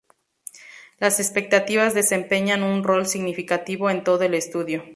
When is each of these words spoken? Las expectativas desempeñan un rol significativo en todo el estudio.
Las 0.97 1.19
expectativas 1.19 1.93
desempeñan 1.93 2.63
un 2.63 2.83
rol 2.83 3.05
significativo 3.05 3.91
en 3.91 4.03
todo 4.03 4.23
el 4.23 4.33
estudio. 4.33 4.83